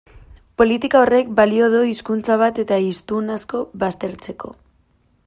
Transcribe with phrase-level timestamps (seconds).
[0.61, 4.55] Politika horrek balio du hizkuntza bat eta hiztun asko baztertzeko.